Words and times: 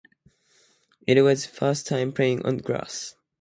It 1.05 1.21
was 1.21 1.45
his 1.45 1.55
first 1.55 1.85
time 1.85 2.11
playing 2.11 2.43
on 2.43 2.57
grass. 2.57 3.13